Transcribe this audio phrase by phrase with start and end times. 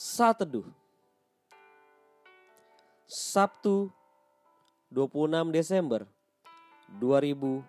[0.00, 0.64] Saat Teduh
[3.04, 3.92] Sabtu
[4.88, 6.08] 26 Desember
[6.96, 7.60] 2020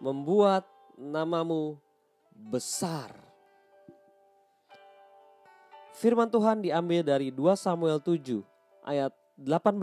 [0.00, 0.64] Membuat
[0.96, 1.76] namamu
[2.32, 3.12] besar.
[6.00, 8.40] Firman Tuhan diambil dari 2 Samuel 7
[8.88, 9.76] ayat 18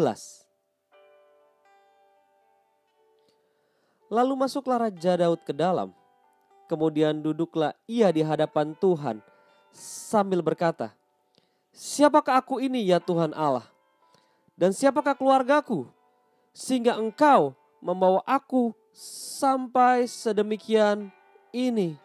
[4.10, 5.94] Lalu masuklah Raja Daud ke dalam
[6.66, 9.22] Kemudian duduklah ia di hadapan Tuhan
[9.76, 10.94] sambil berkata,
[11.76, 13.68] Siapakah aku ini ya Tuhan Allah?
[14.56, 15.84] Dan siapakah keluargaku?
[16.56, 17.52] Sehingga engkau
[17.84, 21.12] membawa aku sampai sedemikian
[21.52, 22.00] ini.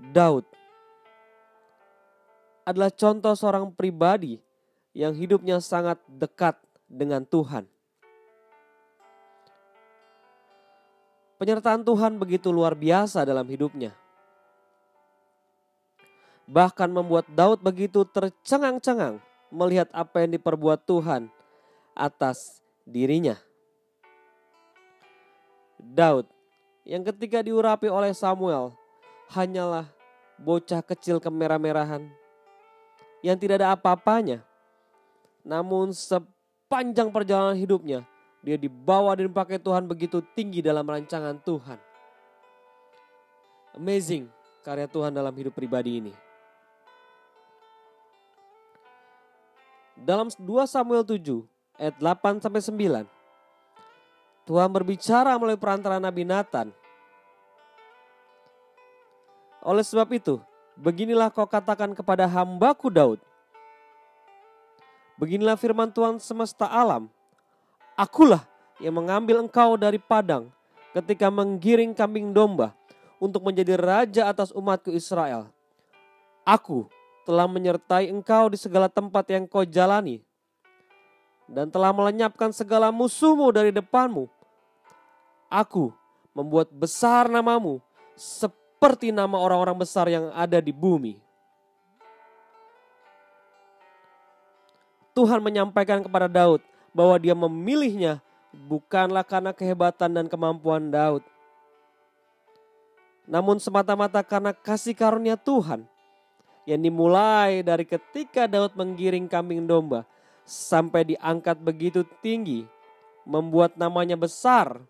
[0.00, 0.44] Daud
[2.68, 4.40] adalah contoh seorang pribadi
[4.92, 7.64] yang hidupnya sangat dekat dengan Tuhan.
[11.40, 13.96] Penyertaan Tuhan begitu luar biasa dalam hidupnya.
[16.44, 21.32] Bahkan membuat Daud begitu tercengang-cengang melihat apa yang diperbuat Tuhan
[21.96, 23.40] atas dirinya.
[25.80, 26.28] Daud
[26.84, 28.76] yang ketika diurapi oleh Samuel
[29.32, 29.88] hanyalah
[30.36, 32.04] bocah kecil kemerah-merahan
[33.24, 34.44] yang tidak ada apa-apanya.
[35.40, 38.04] Namun sepanjang perjalanan hidupnya
[38.40, 41.76] dia dibawa dan dipakai Tuhan begitu tinggi dalam rancangan Tuhan.
[43.76, 44.32] Amazing
[44.64, 46.12] karya Tuhan dalam hidup pribadi ini.
[50.00, 51.44] Dalam 2 Samuel 7
[51.76, 53.04] ayat 8 sampai 9.
[54.48, 56.72] Tuhan berbicara melalui perantara Nabi Nathan.
[59.60, 60.40] Oleh sebab itu,
[60.80, 63.20] beginilah kau katakan kepada hambaku Daud.
[65.20, 67.12] Beginilah firman Tuhan semesta alam
[67.98, 68.44] Akulah
[68.80, 70.48] yang mengambil engkau dari padang
[70.96, 72.74] ketika menggiring kambing domba
[73.20, 75.52] untuk menjadi raja atas umatku Israel.
[76.42, 76.88] Aku
[77.28, 80.24] telah menyertai engkau di segala tempat yang kau jalani
[81.50, 84.30] dan telah melenyapkan segala musuhmu dari depanmu.
[85.50, 85.90] Aku
[86.30, 87.82] membuat besar namamu
[88.14, 91.18] seperti nama orang-orang besar yang ada di bumi.
[95.10, 98.18] Tuhan menyampaikan kepada Daud bahwa dia memilihnya
[98.50, 101.22] bukanlah karena kehebatan dan kemampuan Daud.
[103.30, 105.86] Namun semata-mata karena kasih karunia Tuhan
[106.66, 110.02] yang dimulai dari ketika Daud menggiring kambing domba
[110.42, 112.66] sampai diangkat begitu tinggi
[113.22, 114.82] membuat namanya besar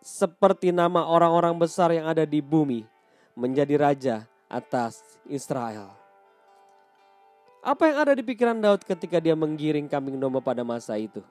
[0.00, 2.88] seperti nama orang-orang besar yang ada di bumi
[3.36, 4.16] menjadi raja
[4.48, 5.92] atas Israel.
[7.62, 11.22] Apa yang ada di pikiran Daud ketika dia menggiring kambing domba pada masa itu?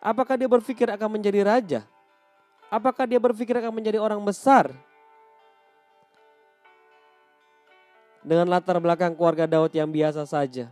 [0.00, 1.80] Apakah dia berpikir akan menjadi raja?
[2.66, 4.74] Apakah dia berpikir akan menjadi orang besar?
[8.26, 10.66] Dengan latar belakang keluarga Daud yang biasa saja.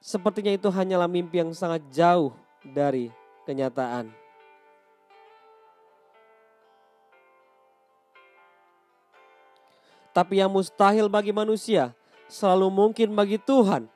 [0.00, 2.32] Sepertinya itu hanyalah mimpi yang sangat jauh
[2.64, 3.12] dari
[3.44, 4.08] kenyataan.
[10.12, 11.96] Tapi yang mustahil bagi manusia
[12.28, 13.88] selalu mungkin bagi Tuhan.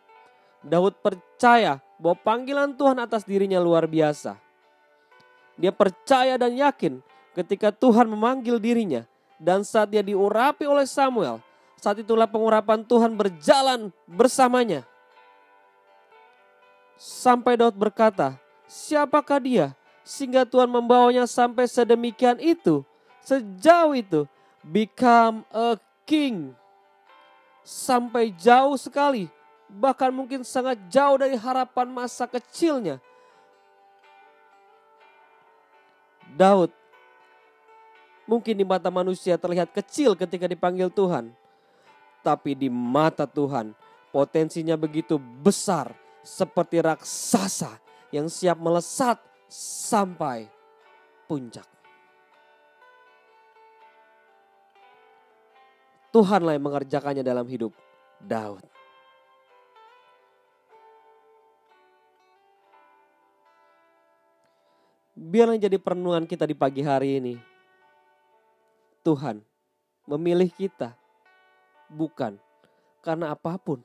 [0.64, 4.36] Daud percaya bahwa panggilan Tuhan atas dirinya luar biasa.
[5.56, 7.00] Dia percaya dan yakin
[7.32, 9.08] ketika Tuhan memanggil dirinya
[9.40, 11.40] dan saat dia diurapi oleh Samuel,
[11.80, 14.84] saat itulah pengurapan Tuhan berjalan bersamanya.
[16.96, 19.66] Sampai Daud berkata, siapakah dia
[20.00, 22.86] sehingga Tuhan membawanya sampai sedemikian itu,
[23.20, 24.24] sejauh itu,
[24.64, 25.76] become a
[26.08, 26.56] king.
[27.66, 29.26] Sampai jauh sekali,
[29.66, 33.02] bahkan mungkin sangat jauh dari harapan masa kecilnya
[36.36, 36.68] Daud
[38.28, 41.32] mungkin di mata manusia terlihat kecil ketika dipanggil Tuhan.
[42.20, 43.70] Tapi di mata Tuhan
[44.10, 45.94] potensinya begitu besar
[46.26, 47.78] seperti raksasa
[48.10, 50.50] yang siap melesat sampai
[51.30, 51.64] puncak.
[56.10, 57.70] Tuhanlah yang mengerjakannya dalam hidup
[58.18, 58.75] Daud.
[65.16, 67.40] Biarlah jadi perenungan kita di pagi hari ini.
[69.00, 69.40] Tuhan
[70.04, 70.92] memilih kita
[71.88, 72.36] bukan
[73.00, 73.80] karena apa pun.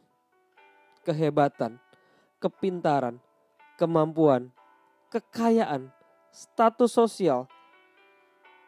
[1.07, 1.79] Kehebatan,
[2.35, 3.15] kepintaran,
[3.79, 4.51] kemampuan,
[5.07, 5.87] kekayaan,
[6.35, 7.47] status sosial,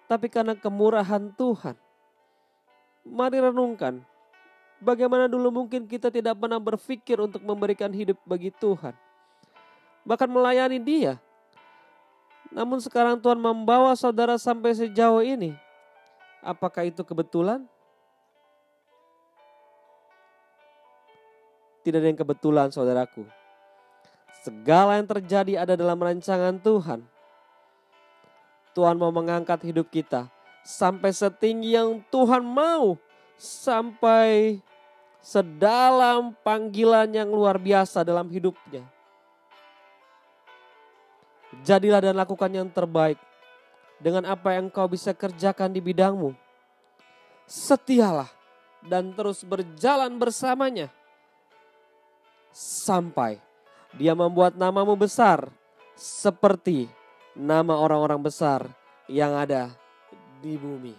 [0.07, 1.75] tapi karena kemurahan Tuhan.
[3.03, 3.99] Mari renungkan
[4.79, 8.95] bagaimana dulu mungkin kita tidak pernah berpikir untuk memberikan hidup bagi Tuhan.
[10.07, 11.19] Bahkan melayani dia
[12.53, 15.57] Namun sekarang Tuhan membawa saudara sampai sejauh ini.
[16.45, 17.65] Apakah itu kebetulan?
[21.81, 23.25] Tidak ada yang kebetulan saudaraku.
[24.45, 27.03] Segala yang terjadi ada dalam rancangan Tuhan.
[28.73, 30.29] Tuhan mau mengangkat hidup kita
[30.63, 32.95] sampai setinggi yang Tuhan mau,
[33.35, 34.63] sampai
[35.19, 38.92] sedalam panggilan yang luar biasa dalam hidupnya.
[41.61, 43.21] Jadilah dan lakukan yang terbaik
[44.01, 46.33] dengan apa yang kau bisa kerjakan di bidangmu.
[47.45, 48.31] Setialah
[48.81, 50.89] dan terus berjalan bersamanya
[52.53, 53.41] sampai
[53.95, 55.47] dia membuat namamu besar
[55.93, 56.89] seperti
[57.33, 58.65] nama orang-orang besar
[59.09, 59.73] yang ada
[60.41, 60.95] di bumi.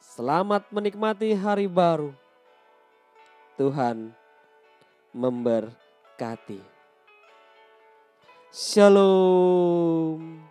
[0.00, 2.14] Selamat menikmati hari baru.
[3.58, 4.14] Tuhan
[5.10, 6.73] memberkati.
[8.56, 10.43] Shalom.